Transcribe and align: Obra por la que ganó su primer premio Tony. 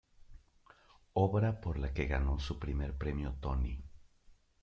Obra 1.25 1.61
por 1.61 1.77
la 1.77 1.93
que 1.93 2.07
ganó 2.07 2.39
su 2.39 2.57
primer 2.57 2.97
premio 2.97 3.35
Tony. 3.39 3.79